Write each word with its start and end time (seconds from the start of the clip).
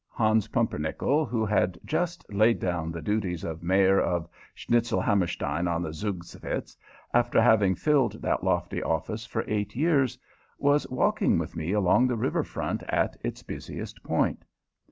Hans 0.09 0.47
Pumpernickel, 0.47 1.27
who 1.27 1.45
had 1.45 1.79
just 1.85 2.25
laid 2.33 2.57
down 2.57 2.91
the 2.91 3.03
duties 3.03 3.43
of 3.43 3.61
Mayor 3.61 3.99
of 4.01 4.27
Schnitzelhammerstein 4.55 5.67
on 5.67 5.83
the 5.83 5.93
Zugvitz, 5.93 6.75
after 7.13 7.39
having 7.39 7.75
filled 7.75 8.13
that 8.23 8.43
lofty 8.43 8.81
office 8.81 9.27
for 9.27 9.45
eight 9.47 9.75
years, 9.75 10.17
was 10.57 10.89
walking 10.89 11.37
with 11.37 11.55
me 11.55 11.71
along 11.73 12.07
the 12.07 12.17
river 12.17 12.41
front 12.43 12.81
at 12.89 13.15
its 13.21 13.43
busiest 13.43 14.01
point. 14.01 14.43